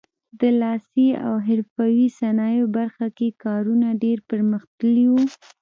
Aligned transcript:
د 0.39 0.41
لاسي 0.61 1.07
او 1.25 1.33
حرفوي 1.47 2.07
صنایعو 2.19 2.73
برخه 2.77 3.07
کې 3.17 3.37
کارونه 3.43 3.87
ډېر 4.03 4.17
پرمختللي 4.31 5.05
وو. 5.11 5.19